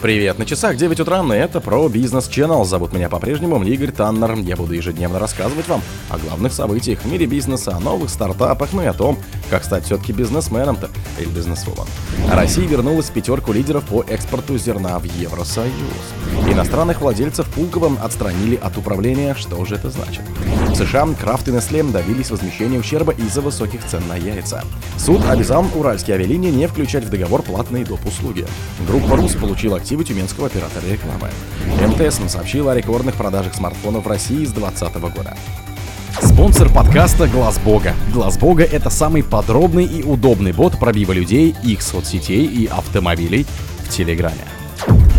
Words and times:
Привет, 0.00 0.38
на 0.38 0.46
часах 0.46 0.76
9 0.76 1.00
утра, 1.00 1.22
и 1.22 1.38
это 1.38 1.60
про 1.60 1.86
бизнес 1.90 2.26
Channel. 2.26 2.64
Зовут 2.64 2.94
меня 2.94 3.10
по-прежнему 3.10 3.62
Игорь 3.62 3.92
Таннер. 3.92 4.32
Я 4.36 4.56
буду 4.56 4.72
ежедневно 4.72 5.18
рассказывать 5.18 5.68
вам 5.68 5.82
о 6.08 6.16
главных 6.16 6.54
событиях 6.54 7.00
в 7.00 7.12
мире 7.12 7.26
бизнеса, 7.26 7.76
о 7.76 7.80
новых 7.80 8.08
стартапах, 8.08 8.72
ну 8.72 8.80
и 8.80 8.86
о 8.86 8.94
том, 8.94 9.18
как 9.50 9.62
стать 9.62 9.84
все-таки 9.84 10.14
бизнесменом-то 10.14 10.88
или 11.18 11.28
бизнесвумен. 11.28 11.84
Россия 12.32 12.66
вернулась 12.66 13.10
в 13.10 13.12
пятерку 13.12 13.52
лидеров 13.52 13.84
по 13.84 14.02
экспорту 14.08 14.56
зерна 14.56 14.98
в 14.98 15.04
Евросоюз. 15.04 15.70
Иностранных 16.50 17.02
владельцев 17.02 17.46
Пулковым 17.50 17.98
отстранили 18.02 18.56
от 18.56 18.78
управления. 18.78 19.34
Что 19.34 19.62
же 19.66 19.74
это 19.74 19.90
значит? 19.90 20.22
В 20.70 20.76
США 20.76 21.06
Крафт 21.20 21.48
и 21.48 21.50
Nestle 21.50 21.90
добились 21.90 22.30
возмещения 22.30 22.78
ущерба 22.78 23.12
из-за 23.12 23.40
высоких 23.40 23.84
цен 23.84 24.02
на 24.08 24.14
яйца. 24.14 24.62
Суд 24.96 25.20
обязал 25.28 25.66
уральские 25.74 26.14
авиалинии 26.14 26.50
не 26.50 26.68
включать 26.68 27.04
в 27.04 27.10
договор 27.10 27.42
платные 27.42 27.84
доп. 27.84 28.06
услуги. 28.06 28.46
Группа 28.86 29.16
РУС 29.16 29.32
получила 29.32 29.78
активы 29.78 30.04
тюменского 30.04 30.46
оператора 30.46 30.84
рекламы. 30.88 31.28
МТС 31.86 32.20
сообщила 32.32 32.72
о 32.72 32.76
рекордных 32.76 33.16
продажах 33.16 33.54
смартфонов 33.54 34.04
в 34.04 34.08
России 34.08 34.44
с 34.44 34.52
2020 34.52 34.94
года. 35.14 35.36
Спонсор 36.22 36.72
подкаста 36.72 37.26
Глаз 37.26 37.58
Бога. 37.58 37.94
Глаз 38.12 38.38
Бога 38.38 38.62
это 38.62 38.90
самый 38.90 39.24
подробный 39.24 39.84
и 39.84 40.02
удобный 40.02 40.52
бот 40.52 40.78
пробива 40.78 41.12
людей, 41.12 41.54
их 41.64 41.82
соцсетей 41.82 42.46
и 42.46 42.66
автомобилей 42.66 43.44
в 43.84 43.88
Телеграме. 43.88 44.44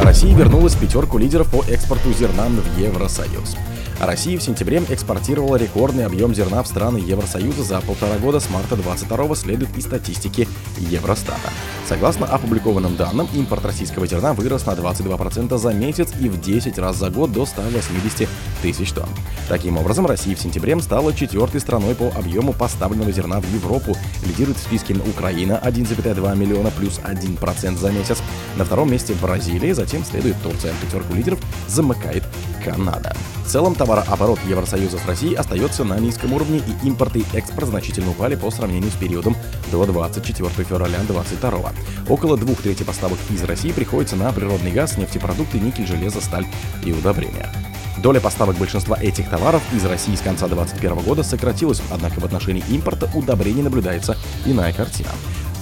Россия 0.01 0.35
вернулась 0.35 0.73
в 0.73 0.79
пятерку 0.79 1.17
лидеров 1.17 1.51
по 1.51 1.63
экспорту 1.69 2.13
зерна 2.13 2.47
в 2.47 2.79
Евросоюз. 2.79 3.55
Россия 4.01 4.39
в 4.39 4.41
сентябре 4.41 4.81
экспортировала 4.89 5.57
рекордный 5.57 6.07
объем 6.07 6.33
зерна 6.33 6.63
в 6.63 6.67
страны 6.67 6.97
Евросоюза 6.97 7.61
за 7.61 7.81
полтора 7.81 8.17
года 8.17 8.39
с 8.39 8.49
марта 8.49 8.75
22 8.75 9.35
следует 9.35 9.77
из 9.77 9.83
статистики 9.83 10.47
Евростата. 10.79 11.51
Согласно 11.87 12.25
опубликованным 12.25 12.95
данным, 12.95 13.29
импорт 13.33 13.63
российского 13.63 14.07
зерна 14.07 14.33
вырос 14.33 14.65
на 14.65 14.71
22% 14.71 15.55
за 15.55 15.73
месяц 15.73 16.09
и 16.19 16.29
в 16.29 16.41
10 16.41 16.79
раз 16.79 16.97
за 16.97 17.11
год 17.11 17.31
до 17.31 17.45
180 17.45 18.27
тысяч 18.63 18.91
тонн. 18.91 19.09
Таким 19.47 19.77
образом, 19.77 20.07
Россия 20.07 20.35
в 20.35 20.39
сентябре 20.39 20.79
стала 20.81 21.13
четвертой 21.13 21.61
страной 21.61 21.93
по 21.93 22.07
объему 22.07 22.53
поставленного 22.53 23.11
зерна 23.11 23.39
в 23.39 23.53
Европу. 23.53 23.95
Лидирует 24.25 24.57
в 24.57 24.61
списке 24.61 24.95
Украина 24.95 25.61
1,2 25.63 26.35
миллиона 26.35 26.71
плюс 26.71 26.99
1% 27.03 27.77
за 27.77 27.91
месяц. 27.91 28.17
На 28.55 28.65
втором 28.65 28.91
месте 28.91 29.13
Бразилия, 29.21 29.75
затем 29.75 30.03
следует 30.03 30.41
Турция. 30.41 30.73
Пятерку 30.81 31.13
лидеров 31.13 31.39
замыкает 31.67 32.23
Канада. 32.63 33.13
В 33.45 33.49
целом 33.51 33.75
товарооборот 33.91 34.39
Евросоюза 34.47 34.97
с 34.99 35.05
Россией 35.05 35.35
остается 35.35 35.83
на 35.83 35.99
низком 35.99 36.31
уровне 36.31 36.59
и 36.65 36.87
импорт 36.87 37.13
и 37.17 37.25
экспорт 37.33 37.67
значительно 37.67 38.11
упали 38.11 38.35
по 38.35 38.49
сравнению 38.49 38.89
с 38.89 38.95
периодом 38.95 39.35
до 39.69 39.85
24 39.85 40.49
февраля 40.63 40.99
2022. 40.99 41.73
Около 42.07 42.37
двух 42.37 42.61
трети 42.61 42.83
поставок 42.83 43.17
из 43.29 43.43
России 43.43 43.73
приходится 43.73 44.15
на 44.15 44.31
природный 44.31 44.71
газ, 44.71 44.97
нефтепродукты, 44.97 45.59
никель, 45.59 45.85
железо, 45.85 46.21
сталь 46.21 46.45
и 46.85 46.93
удобрения. 46.93 47.51
Доля 47.97 48.21
поставок 48.21 48.55
большинства 48.55 48.97
этих 48.97 49.29
товаров 49.29 49.61
из 49.73 49.83
России 49.83 50.15
с 50.15 50.21
конца 50.21 50.47
2021 50.47 51.03
года 51.03 51.23
сократилась, 51.23 51.81
однако 51.91 52.21
в 52.21 52.23
отношении 52.23 52.63
импорта 52.69 53.09
удобрений 53.13 53.61
наблюдается 53.61 54.15
иная 54.45 54.71
картина. 54.71 55.09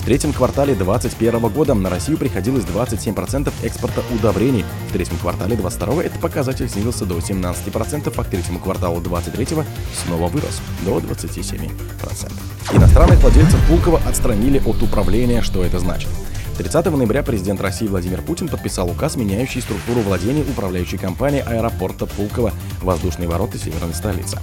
В 0.02 0.05
третьем 0.05 0.33
квартале 0.33 0.75
2021 0.75 1.49
года 1.49 1.73
на 1.73 1.89
Россию 1.89 2.17
приходилось 2.17 2.64
27% 2.64 3.52
экспорта 3.64 4.02
удобрений. 4.11 4.64
В 4.89 4.91
третьем 4.91 5.17
квартале 5.17 5.55
2022 5.55 6.03
этот 6.03 6.19
показатель 6.19 6.67
снизился 6.67 7.05
до 7.05 7.19
17%, 7.19 8.11
а 8.17 8.23
к 8.23 8.27
третьему 8.27 8.57
кварталу 8.57 8.99
2023 8.99 9.63
снова 9.93 10.27
вырос 10.29 10.61
до 10.83 10.97
27%. 10.97 11.71
Иностранных 12.73 13.19
владельцев 13.19 13.63
Пулково 13.67 14.01
отстранили 14.07 14.59
от 14.65 14.81
управления. 14.81 15.43
Что 15.43 15.63
это 15.63 15.77
значит? 15.77 16.09
30 16.57 16.87
ноября 16.87 17.21
президент 17.21 17.61
России 17.61 17.85
Владимир 17.85 18.23
Путин 18.23 18.47
подписал 18.47 18.89
указ, 18.89 19.15
меняющий 19.15 19.61
структуру 19.61 20.01
владения 20.01 20.41
управляющей 20.41 20.97
компании 20.97 21.43
аэропорта 21.45 22.07
Пулково 22.07 22.51
«Воздушные 22.81 23.29
ворота 23.29 23.59
северной 23.59 23.93
столицы». 23.93 24.39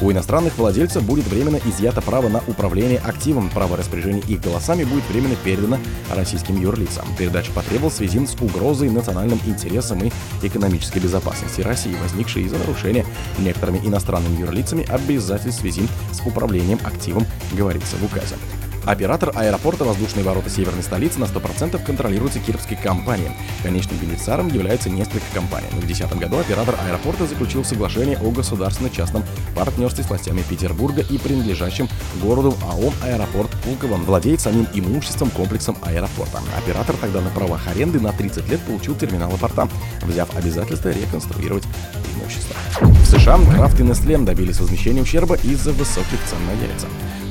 У 0.00 0.10
иностранных 0.10 0.58
владельцев 0.58 1.02
будет 1.04 1.26
временно 1.26 1.60
изъято 1.64 2.02
право 2.02 2.28
на 2.28 2.42
управление 2.46 2.98
активом. 2.98 3.48
Право 3.50 3.76
распоряжения 3.76 4.22
их 4.22 4.40
голосами 4.40 4.84
будет 4.84 5.08
временно 5.08 5.36
передано 5.36 5.78
российским 6.10 6.60
юрлицам. 6.60 7.06
Передача 7.16 7.52
потребовалась 7.52 7.94
в 7.94 7.98
связи 7.98 8.26
с 8.26 8.34
угрозой 8.34 8.90
национальным 8.90 9.40
интересам 9.46 10.02
и 10.02 10.10
экономической 10.42 10.98
безопасности 10.98 11.60
России, 11.60 11.96
возникшей 12.02 12.42
из-за 12.44 12.58
нарушения 12.58 13.06
некоторыми 13.38 13.78
иностранными 13.78 14.40
юрлицами 14.40 14.86
обязательств 14.90 15.60
в 15.60 15.62
связи 15.62 15.88
с 16.12 16.20
управлением 16.26 16.80
активом, 16.84 17.26
говорится 17.52 17.96
в 17.96 18.04
указе. 18.04 18.34
Оператор 18.86 19.32
аэропорта 19.34 19.84
«Воздушные 19.84 20.24
ворота 20.24 20.50
северной 20.50 20.82
столицы» 20.82 21.18
на 21.18 21.24
100% 21.24 21.82
контролируется 21.84 22.38
кировской 22.38 22.76
компанией. 22.76 23.30
Конечным 23.62 23.96
бенефициаром 23.98 24.48
является 24.48 24.90
несколько 24.90 25.24
компаний. 25.32 25.68
В 25.70 25.80
2010 25.80 26.18
году 26.18 26.38
оператор 26.38 26.76
аэропорта 26.86 27.26
заключил 27.26 27.64
соглашение 27.64 28.18
о 28.18 28.30
государственно-частном 28.30 29.24
партнерстве 29.54 30.04
с 30.04 30.08
властями 30.08 30.42
Петербурга 30.48 31.02
и 31.02 31.16
принадлежащим 31.16 31.88
городу 32.22 32.54
АО 32.62 32.92
«Аэропорт 33.02 33.50
Пулково» 33.64 33.96
владеет 33.96 34.40
самим 34.40 34.66
имуществом 34.74 35.30
комплексом 35.30 35.76
аэропорта. 35.82 36.40
Оператор 36.56 36.96
тогда 36.96 37.20
на 37.20 37.30
правах 37.30 37.66
аренды 37.68 38.00
на 38.00 38.12
30 38.12 38.48
лет 38.50 38.60
получил 38.60 38.94
терминалы 38.94 39.38
порта, 39.38 39.68
взяв 40.02 40.34
обязательство 40.36 40.90
реконструировать 40.90 41.64
имущество. 42.14 42.54
В 42.80 43.06
США 43.06 43.38
Крафт 43.54 43.80
и 43.80 43.82
Nestle 43.82 44.24
добились 44.24 44.60
возмещения 44.60 45.02
ущерба 45.02 45.36
из-за 45.36 45.72
высоких 45.72 46.18
цен 46.28 46.38
на 46.46 46.52
яйца. 46.66 46.86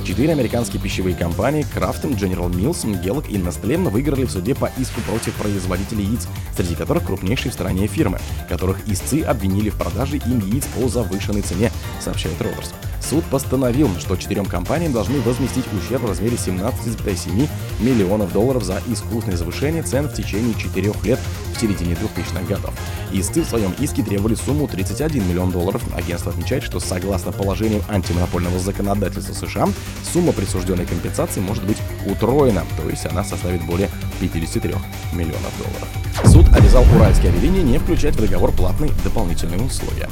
Четыре 0.05 0.33
американские 0.33 0.81
пищевые 0.81 1.15
компании 1.15 1.65
Kraft, 1.73 2.03
General 2.17 2.51
Mills, 2.51 2.83
Kellogg 3.01 3.29
и 3.29 3.37
Nestle 3.37 3.89
выиграли 3.89 4.25
в 4.25 4.31
суде 4.31 4.53
по 4.53 4.69
иску 4.77 4.99
против 5.01 5.33
производителей 5.35 6.03
яиц, 6.03 6.27
среди 6.57 6.75
которых 6.75 7.05
крупнейшие 7.05 7.51
в 7.51 7.53
стране 7.53 7.87
фирмы, 7.87 8.19
которых 8.49 8.85
истцы 8.89 9.21
обвинили 9.21 9.69
в 9.69 9.77
продаже 9.77 10.17
им 10.17 10.39
яиц 10.39 10.65
по 10.75 10.89
завышенной 10.89 11.41
цене, 11.41 11.71
сообщает 12.01 12.37
Reuters. 12.41 12.73
Суд 13.13 13.25
постановил, 13.25 13.91
что 13.99 14.15
четырем 14.15 14.43
компаниям 14.43 14.91
должны 14.91 15.21
возместить 15.21 15.65
ущерб 15.71 16.01
в 16.01 16.09
размере 16.09 16.35
17,7 16.35 17.47
миллионов 17.79 18.33
долларов 18.33 18.63
за 18.63 18.81
искусственное 18.87 19.37
завышение 19.37 19.83
цен 19.83 20.09
в 20.09 20.15
течение 20.15 20.55
четырех 20.55 21.05
лет 21.05 21.19
в 21.55 21.61
середине 21.61 21.93
2000-х 21.93 22.41
годов. 22.49 22.73
Истцы 23.11 23.43
в 23.43 23.45
своем 23.47 23.71
иске 23.77 24.01
требовали 24.01 24.33
сумму 24.33 24.67
31 24.67 25.29
миллион 25.29 25.51
долларов. 25.51 25.83
Агентство 25.95 26.31
отмечает, 26.31 26.63
что 26.63 26.79
согласно 26.79 27.31
положениям 27.31 27.83
антимонопольного 27.87 28.57
законодательства 28.57 29.45
США, 29.45 29.69
сумма 30.11 30.31
присужденной 30.31 30.87
компенсации 30.87 31.39
может 31.39 31.63
быть 31.65 31.77
утроена, 32.07 32.63
то 32.81 32.89
есть 32.89 33.05
она 33.05 33.23
составит 33.23 33.63
более 33.67 33.91
53 34.21 34.73
миллионов 35.13 35.53
долларов. 35.59 35.87
Суд 36.25 36.51
обязал 36.51 36.83
уральские 36.95 37.31
авиалинии 37.31 37.61
не 37.61 37.77
включать 37.77 38.15
в 38.15 38.21
договор 38.21 38.51
платные 38.53 38.89
дополнительные 39.03 39.61
условия. 39.61 40.09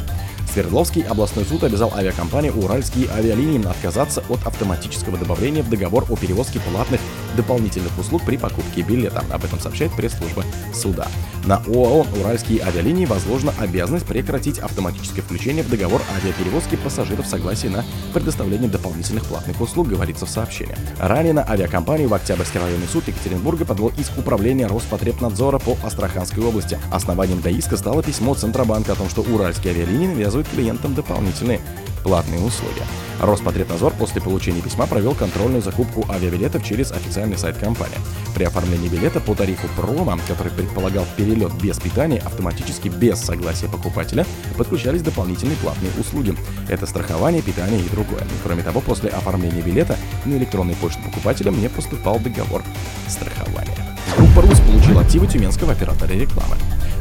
Свердловский 0.52 1.04
областной 1.04 1.46
суд 1.46 1.64
обязал 1.64 1.94
авиакомпании 1.96 2.50
«Уральские 2.50 3.10
авиалинии» 3.10 3.66
отказаться 3.66 4.22
от 4.28 4.46
автоматического 4.46 5.18
добавления 5.18 5.64
в 5.64 5.70
договор 5.70 6.06
о 6.10 6.18
перевозке 6.18 6.60
платных 6.60 7.00
дополнительных 7.36 7.98
услуг 7.98 8.24
при 8.26 8.38
покупке 8.38 8.82
билета. 8.82 9.24
Об 9.32 9.44
этом 9.44 9.60
сообщает 9.60 9.92
пресс-служба 9.94 10.44
суда. 10.74 11.08
На 11.46 11.58
ОАО 11.58 12.06
«Уральские 12.20 12.62
авиалинии» 12.62 13.06
возложена 13.06 13.54
обязанность 13.58 14.06
прекратить 14.06 14.60
автоматическое 14.60 15.24
включение 15.24 15.64
в 15.64 15.70
договор 15.70 16.02
авиаперевозки 16.16 16.76
пассажиров 16.76 17.26
согласия 17.26 17.70
на 17.70 17.84
предоставление 18.14 18.70
дополнительных 18.70 19.26
платных 19.26 19.60
услуг, 19.60 19.88
говорится 19.88 20.26
в 20.26 20.30
сообщении. 20.30 20.76
Ранее 21.00 21.34
на 21.34 21.50
авиакомпанию 21.50 22.10
в 22.10 22.14
Октябрьский 22.14 22.60
районный 22.60 22.88
суд 22.88 23.08
Екатеринбурга 23.08 23.66
подвел 23.66 23.92
иск 23.98 24.18
управления 24.18 24.68
Роспотребнадзора 24.68 25.58
по 25.58 25.78
Астраханской 25.84 26.44
области. 26.44 26.78
Основанием 26.92 27.42
для 27.42 27.52
иска 27.52 27.78
стало 27.78 28.04
письмо 28.04 28.36
Центробанка 28.36 28.94
о 28.94 28.96
том, 28.96 29.10
что 29.10 29.22
уральские 29.22 29.74
авиалинии 29.74 30.08
навязывают 30.08 30.48
клиентам 30.48 30.94
дополнительные 30.94 31.62
платные 32.04 32.42
услуги. 32.42 32.82
Роспотребнадзор 33.20 33.94
после 33.94 34.20
получения 34.20 34.62
письма 34.62 34.88
провел 34.88 35.14
контрольную 35.14 35.62
закупку 35.62 36.06
авиабилетов 36.10 36.64
через 36.64 36.92
официальный 36.92 37.38
сайт 37.38 37.58
компании. 37.58 37.98
При 38.34 38.46
оформлении 38.46 38.90
билета 38.90 39.20
по 39.20 39.36
тарифу 39.36 39.68
промо, 39.76 40.18
который 40.28 40.52
предполагал 40.52 41.06
перелет 41.16 41.54
без 41.62 41.78
питания, 41.80 42.20
автоматически 42.20 42.88
без 42.88 43.20
согласия 43.20 43.68
покупателя 43.68 44.26
подключались 44.58 45.04
дополнительные 45.04 45.58
платные 45.58 45.92
услуги. 46.00 46.36
Это 46.68 46.88
страхование, 46.88 47.42
питание 47.42 47.80
и 47.80 47.90
другое. 47.90 48.24
Кроме 48.44 48.64
того, 48.64 48.82
после 48.82 49.10
оформления 49.10 49.62
билета 49.62 49.98
на 50.26 50.36
электронную 50.36 50.76
почту 50.78 51.02
покупателя 51.04 51.52
мне 51.52 51.70
поступал 51.70 52.20
договор 52.20 52.64
страхования. 53.08 53.78
Группа 54.18 54.42
РУС 54.42 54.60
получила 54.60 55.02
активы 55.02 55.28
тюменского 55.28 55.74
оператора 55.74 56.12
рекламы. 56.12 56.56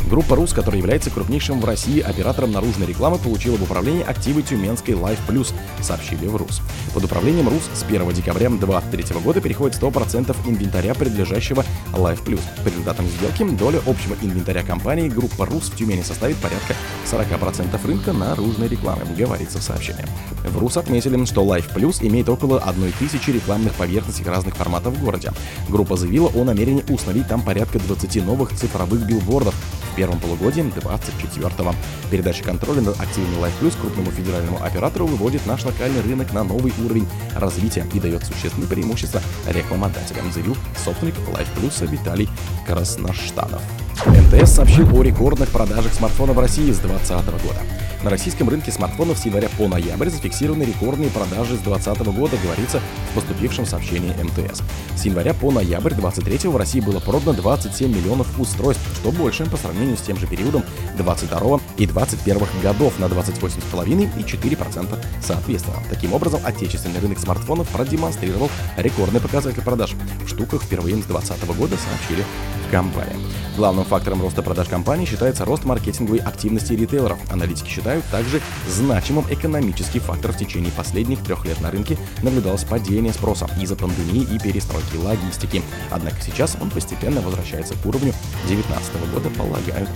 Группа 0.09 0.37
РУС, 0.37 0.53
которая 0.53 0.81
является 0.81 1.11
крупнейшим 1.11 1.61
в 1.61 1.65
России 1.65 2.01
оператором 2.01 2.53
наружной 2.53 2.87
рекламы, 2.87 3.19
получила 3.19 3.57
в 3.57 3.63
управление 3.63 4.05
активы 4.05 4.43
Тюменской 4.43 4.95
Life 4.95 5.19
Plus, 5.29 5.53
сообщили 5.83 6.27
в 6.27 6.37
РУС. 6.37 6.63
Под 6.95 7.05
управлением 7.05 7.49
РУС 7.49 7.63
с 7.75 7.83
1 7.83 8.11
декабря 8.13 8.49
2023 8.49 9.21
года 9.21 9.41
переходит 9.41 9.81
100% 9.81 10.37
инвентаря, 10.47 10.95
принадлежащего 10.95 11.65
Life 11.93 12.25
Plus. 12.25 12.41
По 12.65 12.69
результатам 12.69 13.07
сделки 13.07 13.45
доля 13.57 13.81
общего 13.87 14.17
инвентаря 14.23 14.63
компании 14.63 15.09
группа 15.09 15.47
РУС 15.47 15.71
в 15.71 15.77
Тюмени 15.77 16.03
составит 16.03 16.37
порядка 16.37 16.75
40% 17.07 17.87
рынка 17.87 18.13
наружной 18.13 18.69
рекламы, 18.69 19.03
говорится 19.17 19.59
в 19.59 19.63
сообщении. 19.63 20.05
В 20.45 20.59
РУС 20.59 20.77
отметили, 20.77 21.25
что 21.25 21.45
Life 21.45 21.75
Plus 21.75 22.07
имеет 22.07 22.29
около 22.29 22.59
1000 22.59 23.33
рекламных 23.33 23.75
поверхностей 23.75 24.25
разных 24.25 24.57
форматов 24.57 24.95
в 24.95 25.05
городе. 25.05 25.33
Группа 25.69 25.97
заявила 25.97 26.29
о 26.35 26.45
намерении 26.45 26.85
установить 26.89 27.29
там 27.29 27.43
порядка 27.43 27.79
20 27.79 28.25
новых 28.25 28.55
цифровых 28.57 29.07
билбордов 29.07 29.55
в 29.91 29.97
первом 29.97 30.21
полугодии 30.21 30.63
2024 30.63 31.75
Передача 32.11 32.45
контроля 32.45 32.81
над 32.81 33.01
активами 33.01 33.37
Life 33.37 33.53
Plus 33.61 33.81
крупному 33.81 34.11
федеральному 34.11 34.63
оператору 34.63 35.07
выводит 35.07 35.47
наш 35.47 35.65
локальный 35.65 36.01
рынок 36.03 36.33
на 36.33 36.45
новый 36.45 36.73
уровень 36.85 37.07
развития 37.35 37.87
и 37.93 38.01
дает 38.01 38.25
существенные 38.25 38.69
преимущества 38.69 39.21
рекламодателям, 39.47 40.33
заявил 40.33 40.57
собственник 40.83 41.15
Life 41.29 41.49
Plus 41.57 41.87
Виталий 41.87 42.29
Красноштанов. 42.67 43.63
МТС 44.07 44.53
сообщил 44.53 44.89
о 44.99 45.03
рекордных 45.03 45.51
продажах 45.51 45.93
смартфонов 45.93 46.37
в 46.37 46.41
России 46.41 46.73
с 46.73 46.79
2020 46.79 47.27
года. 47.45 47.61
На 48.03 48.09
российском 48.09 48.49
рынке 48.49 48.73
смартфонов 48.73 49.19
с 49.19 49.27
января 49.27 49.51
по 49.59 49.69
ноябрь 49.69 50.09
зафиксированы 50.09 50.63
рекордные 50.63 51.11
продажи 51.11 51.57
с 51.57 51.59
2020 51.59 52.07
года, 52.15 52.37
говорится 52.43 52.81
в 53.11 53.15
поступившем 53.15 53.67
сообщении 53.67 54.15
МТС. 54.23 54.63
С 54.97 55.05
января 55.05 55.35
по 55.35 55.51
ноябрь 55.51 55.93
2023 55.93 56.49
в 56.49 56.57
России 56.57 56.81
было 56.81 56.99
продано 56.99 57.35
27 57.35 57.95
миллионов 57.95 58.41
устройств, 58.41 58.83
что 58.97 59.13
больше 59.13 59.45
по 59.45 59.59
сравнению 59.59 59.99
с 59.99 60.01
тем 60.01 60.17
же 60.17 60.27
периодом 60.27 60.65
22 60.97 61.61
и 61.81 61.87
21 61.87 62.47
годов 62.63 62.99
на 62.99 63.07
28,5 63.07 64.11
и 64.19 64.23
4% 64.23 65.05
соответственно. 65.23 65.79
Таким 65.89 66.13
образом, 66.13 66.41
отечественный 66.45 67.01
рынок 67.01 67.19
смартфонов 67.19 67.69
продемонстрировал 67.69 68.51
рекордный 68.77 69.21
показатель 69.21 69.63
продаж 69.63 69.95
в 70.25 70.29
штуках 70.29 70.63
впервые 70.63 70.97
с 70.97 71.07
2020 71.07 71.57
года, 71.57 71.77
сообщили 71.77 72.25
в 72.67 72.71
компании. 72.71 73.17
Главным 73.57 73.85
фактором 73.85 74.21
роста 74.21 74.43
продаж 74.43 74.69
компании 74.69 75.07
считается 75.07 75.45
рост 75.45 75.65
маркетинговой 75.65 76.19
активности 76.19 76.75
ритейлеров. 76.75 77.19
Аналитики 77.33 77.69
считают 77.69 78.05
также 78.07 78.43
значимым 78.69 79.25
экономический 79.31 80.01
фактор 80.01 80.33
в 80.33 80.37
течение 80.37 80.73
последних 80.73 81.23
трех 81.23 81.47
лет 81.47 81.61
на 81.61 81.71
рынке 81.71 81.97
наблюдалось 82.23 82.65
падение 82.65 83.13
спроса 83.13 83.49
из-за 83.61 83.77
пандемии 83.77 84.27
и 84.31 84.39
перестройки 84.39 84.97
логистики. 84.97 85.63
Однако 85.91 86.17
сейчас 86.21 86.57
он 86.61 86.71
постепенно 86.71 87.23
возвращается 87.23 87.75
к 87.75 87.87
уровню 87.87 88.13
2019 88.47 89.13
года, 89.15 89.31
полагают 89.31 89.89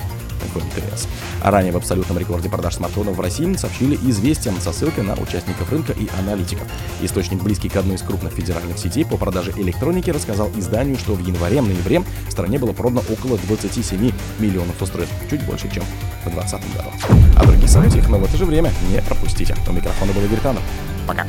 А 1.42 1.50
ранее 1.50 1.72
в 1.72 1.76
абсолютном 1.76 2.18
рекорде 2.18 2.48
продаж 2.48 2.76
смартфонов 2.76 3.16
в 3.16 3.20
России 3.20 3.54
сообщили 3.56 3.96
известиям 3.96 4.60
со 4.60 4.72
ссылкой 4.72 5.04
на 5.04 5.14
участников 5.14 5.70
рынка 5.70 5.92
и 5.92 6.08
аналитиков. 6.18 6.66
Источник, 7.02 7.42
близкий 7.42 7.68
к 7.68 7.76
одной 7.76 7.96
из 7.96 8.02
крупных 8.02 8.32
федеральных 8.32 8.78
сетей 8.78 9.04
по 9.04 9.16
продаже 9.16 9.52
электроники, 9.56 10.10
рассказал 10.10 10.50
изданию, 10.56 10.96
что 10.98 11.14
в 11.14 11.26
январе-ноябре 11.26 12.02
в 12.28 12.30
стране 12.30 12.58
было 12.58 12.72
продано 12.72 13.02
около 13.10 13.38
27 13.38 14.12
миллионов 14.38 14.80
устройств, 14.80 15.14
чуть 15.30 15.44
больше, 15.44 15.68
чем 15.72 15.84
в 16.24 16.30
2020 16.30 16.76
году. 16.76 16.88
А 17.36 17.44
другие 17.44 17.68
события, 17.68 18.02
но 18.08 18.18
в 18.18 18.24
это 18.24 18.36
же 18.36 18.44
время 18.44 18.72
не 18.90 19.00
пропустите. 19.02 19.54
У 19.68 19.72
микрофона 19.72 20.12
был 20.12 20.22
Игорь 20.22 20.40
Танов. 20.40 20.62
Пока. 21.06 21.26